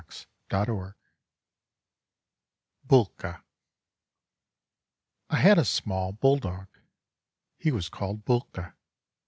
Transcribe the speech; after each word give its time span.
"[Pg 0.01 0.25
51] 0.49 0.93
BÚLKA 2.87 3.43
I 5.29 5.35
had 5.37 5.59
a 5.59 5.63
small 5.63 6.11
bulldog. 6.11 6.65
He 7.59 7.69
was 7.71 7.87
called 7.87 8.25
Búlka. 8.25 8.73